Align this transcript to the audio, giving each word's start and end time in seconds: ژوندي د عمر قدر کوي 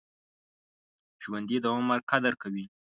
ژوندي 1.23 1.57
د 1.61 1.65
عمر 1.77 1.99
قدر 2.11 2.33
کوي 2.41 2.65